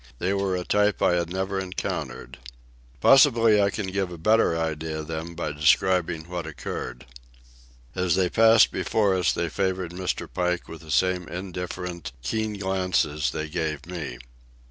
They 0.17 0.33
were 0.33 0.55
a 0.55 0.63
type 0.65 0.99
I 1.03 1.13
had 1.13 1.29
never 1.31 1.59
encountered. 1.59 2.39
Possibly 3.01 3.61
I 3.61 3.69
can 3.69 3.85
give 3.91 4.11
a 4.11 4.17
better 4.17 4.57
idea 4.57 5.01
of 5.01 5.07
them 5.07 5.35
by 5.35 5.51
describing 5.51 6.23
what 6.27 6.47
occurred. 6.47 7.05
As 7.93 8.15
they 8.15 8.27
passed 8.27 8.71
before 8.71 9.15
us 9.15 9.31
they 9.31 9.47
favoured 9.47 9.91
Mr. 9.91 10.27
Pike 10.27 10.67
with 10.67 10.81
the 10.81 10.89
same 10.89 11.27
indifferent, 11.27 12.13
keen 12.23 12.53
glances 12.53 13.29
they 13.29 13.47
gave 13.47 13.85
me. 13.85 14.17